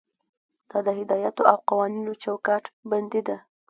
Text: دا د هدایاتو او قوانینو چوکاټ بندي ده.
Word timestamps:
دا 0.69 0.77
د 0.85 0.87
هدایاتو 0.99 1.41
او 1.51 1.57
قوانینو 1.69 2.13
چوکاټ 2.23 2.63
بندي 2.89 3.21
ده. 3.27 3.37